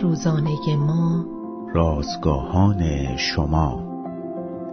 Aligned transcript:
روزانه 0.00 0.76
ما. 0.76 1.24
رازگاهان 1.74 3.16
شما. 3.16 3.92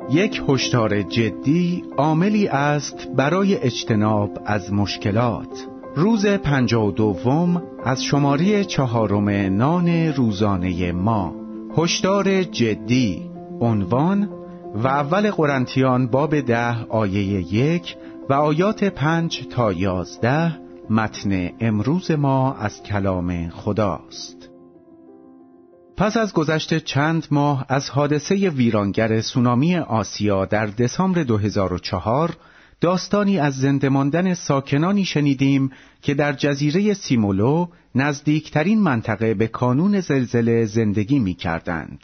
یک 0.09 0.41
هشدار 0.47 1.01
جدی 1.01 1.83
عاملی 1.97 2.47
است 2.47 3.07
برای 3.15 3.57
اجتناب 3.57 4.29
از 4.45 4.73
مشکلات. 4.73 5.67
روز 5.95 6.25
پنجاه 6.25 6.87
و 6.87 6.91
دوم 6.91 7.63
از 7.85 8.03
شماره 8.03 8.63
چهارم 8.63 9.29
نان 9.29 9.89
روزانه 9.89 10.91
ما. 10.91 11.35
هشدار 11.77 12.43
جدی. 12.43 13.29
عنوان 13.61 14.29
و 14.75 14.87
اول 14.87 15.31
قرنتیان 15.31 16.07
باب 16.07 16.39
ده 16.39 16.85
آیه 16.89 17.53
یک 17.53 17.95
و 18.29 18.33
آیات 18.33 18.83
پنج 18.83 19.47
تا 19.47 19.71
یازده 19.71 20.59
متن 20.89 21.49
امروز 21.59 22.11
ما 22.11 22.53
از 22.53 22.83
کلام 22.83 23.49
خداست. 23.49 24.49
پس 25.99 26.17
از 26.17 26.33
گذشت 26.33 26.77
چند 26.77 27.27
ماه 27.31 27.65
از 27.69 27.89
حادثه 27.89 28.35
ویرانگر 28.35 29.21
سونامی 29.21 29.77
آسیا 29.77 30.45
در 30.45 30.65
دسامبر 30.65 31.23
2004 31.23 32.37
داستانی 32.81 33.39
از 33.39 33.57
زنده 33.57 33.89
ماندن 33.89 34.33
ساکنانی 34.33 35.05
شنیدیم 35.05 35.71
که 36.01 36.13
در 36.13 36.33
جزیره 36.33 36.93
سیمولو 36.93 37.67
نزدیکترین 37.95 38.81
منطقه 38.81 39.33
به 39.33 39.47
کانون 39.47 39.99
زلزله 39.99 40.65
زندگی 40.65 41.19
می 41.19 41.33
کردند. 41.33 41.99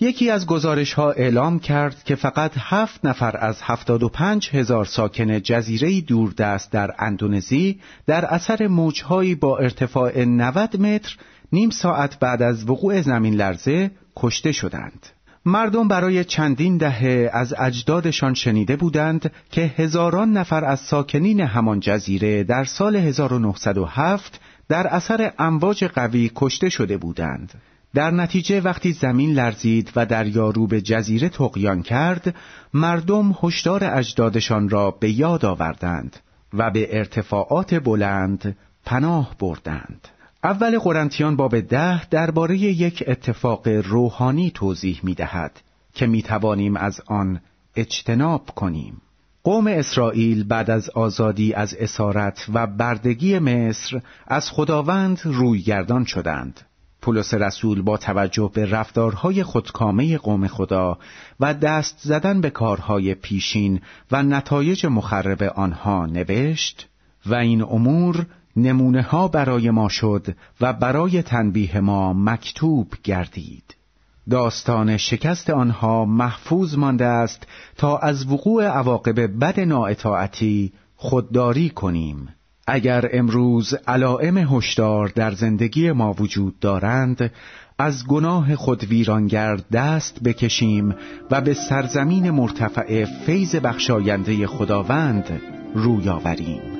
یکی 0.00 0.30
از 0.30 0.46
گزارش 0.46 0.92
ها 0.92 1.10
اعلام 1.10 1.58
کرد 1.58 2.02
که 2.04 2.14
فقط 2.14 2.52
هفت 2.56 3.04
نفر 3.04 3.36
از 3.36 3.58
هفتاد 3.62 4.02
و 4.02 4.08
پنج 4.08 4.50
هزار 4.52 4.84
ساکن 4.84 5.40
جزیره 5.40 6.00
دوردست 6.00 6.72
در 6.72 6.94
اندونزی 6.98 7.80
در 8.06 8.24
اثر 8.24 8.66
موجهایی 8.66 9.34
با 9.34 9.58
ارتفاع 9.58 10.24
90 10.24 10.80
متر 10.80 11.16
نیم 11.52 11.70
ساعت 11.70 12.18
بعد 12.18 12.42
از 12.42 12.70
وقوع 12.70 13.02
زمین 13.02 13.34
لرزه 13.34 13.90
کشته 14.16 14.52
شدند. 14.52 15.06
مردم 15.46 15.88
برای 15.88 16.24
چندین 16.24 16.76
دهه 16.76 17.30
از 17.32 17.54
اجدادشان 17.58 18.34
شنیده 18.34 18.76
بودند 18.76 19.32
که 19.50 19.60
هزاران 19.60 20.32
نفر 20.32 20.64
از 20.64 20.80
ساکنین 20.80 21.40
همان 21.40 21.80
جزیره 21.80 22.44
در 22.44 22.64
سال 22.64 22.96
1907 22.96 24.40
در 24.68 24.86
اثر 24.86 25.32
امواج 25.38 25.84
قوی 25.84 26.30
کشته 26.34 26.68
شده 26.68 26.96
بودند. 26.96 27.52
در 27.94 28.10
نتیجه 28.10 28.60
وقتی 28.60 28.92
زمین 28.92 29.32
لرزید 29.32 29.92
و 29.96 30.06
دریارو 30.06 30.66
به 30.66 30.80
جزیره 30.80 31.28
تقیان 31.28 31.82
کرد 31.82 32.34
مردم 32.74 33.36
هشدار 33.42 33.84
اجدادشان 33.84 34.68
را 34.68 34.90
به 34.90 35.10
یاد 35.10 35.44
آوردند 35.44 36.16
و 36.54 36.70
به 36.70 36.98
ارتفاعات 36.98 37.74
بلند 37.74 38.56
پناه 38.84 39.36
بردند 39.38 40.08
اول 40.44 40.78
قرنتیان 40.78 41.36
باب 41.36 41.60
ده 41.60 42.08
درباره 42.08 42.58
یک 42.58 43.04
اتفاق 43.06 43.68
روحانی 43.68 44.50
توضیح 44.50 45.00
می 45.02 45.14
دهد 45.14 45.60
که 45.94 46.06
می 46.06 46.22
توانیم 46.22 46.76
از 46.76 47.00
آن 47.06 47.40
اجتناب 47.76 48.50
کنیم. 48.50 49.02
قوم 49.44 49.66
اسرائیل 49.66 50.44
بعد 50.44 50.70
از 50.70 50.90
آزادی 50.90 51.54
از 51.54 51.74
اسارت 51.74 52.46
و 52.54 52.66
بردگی 52.66 53.38
مصر 53.38 54.00
از 54.26 54.50
خداوند 54.50 55.20
رویگردان 55.24 56.04
شدند. 56.04 56.60
پولس 57.02 57.34
رسول 57.34 57.82
با 57.82 57.96
توجه 57.96 58.50
به 58.54 58.66
رفتارهای 58.66 59.42
خودکامه 59.42 60.18
قوم 60.18 60.46
خدا 60.46 60.98
و 61.40 61.54
دست 61.54 61.98
زدن 62.00 62.40
به 62.40 62.50
کارهای 62.50 63.14
پیشین 63.14 63.80
و 64.12 64.22
نتایج 64.22 64.86
مخرب 64.86 65.42
آنها 65.42 66.06
نوشت 66.06 66.88
و 67.26 67.34
این 67.34 67.62
امور 67.62 68.26
نمونه 68.56 69.02
ها 69.02 69.28
برای 69.28 69.70
ما 69.70 69.88
شد 69.88 70.26
و 70.60 70.72
برای 70.72 71.22
تنبیه 71.22 71.80
ما 71.80 72.12
مکتوب 72.12 72.88
گردید. 73.04 73.76
داستان 74.30 74.96
شکست 74.96 75.50
آنها 75.50 76.04
محفوظ 76.04 76.76
مانده 76.76 77.04
است 77.04 77.46
تا 77.76 77.98
از 77.98 78.32
وقوع 78.32 78.64
عواقب 78.64 79.20
بد 79.44 79.60
نااطاعتی 79.60 80.72
خودداری 80.96 81.70
کنیم. 81.70 82.28
اگر 82.66 83.08
امروز 83.12 83.74
علائم 83.86 84.38
هشدار 84.38 85.08
در 85.08 85.32
زندگی 85.32 85.92
ما 85.92 86.12
وجود 86.12 86.58
دارند 86.58 87.32
از 87.78 88.06
گناه 88.06 88.56
خود 88.56 88.84
ویرانگر 88.84 89.56
دست 89.72 90.22
بکشیم 90.24 90.94
و 91.30 91.40
به 91.40 91.54
سرزمین 91.54 92.30
مرتفع 92.30 93.04
فیض 93.04 93.56
بخشاینده 93.56 94.46
خداوند 94.46 95.40
روی 95.74 96.08
آوریم. 96.08 96.79